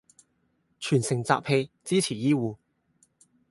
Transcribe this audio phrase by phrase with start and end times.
[0.79, 2.57] 全城集氣支持醫護